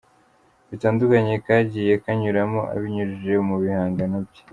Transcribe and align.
bitandukanye 0.69 1.33
kagiye 1.45 1.93
kanyuramo 2.03 2.59
abinyujije 2.73 3.33
mu 3.47 3.55
bihangano 3.61 4.17
bye. 4.27 4.43